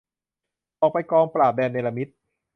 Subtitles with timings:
[0.81, 2.11] ออกไปกองปราบ แดนเนรมิต